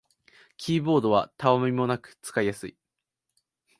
[0.57, 2.75] キーボードはたわみもなく使いやすい